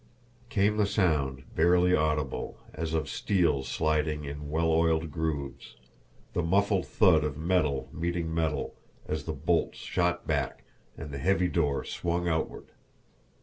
Came 0.49 0.77
the 0.77 0.87
sound, 0.87 1.43
barely 1.53 1.95
audible, 1.95 2.57
as 2.73 2.95
of 2.95 3.07
steel 3.07 3.61
sliding 3.61 4.25
in 4.25 4.49
well 4.49 4.71
oiled 4.71 5.11
grooves, 5.11 5.75
the 6.33 6.41
muffled 6.41 6.87
thud 6.87 7.23
of 7.23 7.37
metal 7.37 7.87
meeting 7.93 8.33
metal 8.33 8.73
as 9.07 9.25
the 9.25 9.33
bolts 9.33 9.77
shot 9.77 10.25
back 10.25 10.63
and 10.97 11.11
the 11.11 11.19
heavy 11.19 11.49
door 11.49 11.83
swung 11.83 12.27
outward. 12.27 12.71